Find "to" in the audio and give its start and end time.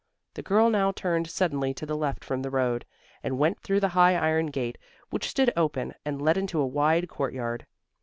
1.75-1.85